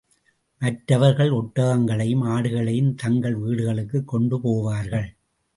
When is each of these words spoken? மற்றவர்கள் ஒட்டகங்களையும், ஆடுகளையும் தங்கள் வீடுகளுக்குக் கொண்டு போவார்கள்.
மற்றவர்கள் 0.61 1.29
ஒட்டகங்களையும், 1.29 2.23
ஆடுகளையும் 2.23 2.95
தங்கள் 2.95 3.35
வீடுகளுக்குக் 3.35 4.07
கொண்டு 4.07 4.37
போவார்கள். 4.37 5.07